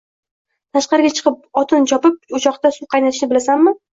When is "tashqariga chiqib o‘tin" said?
0.77-1.85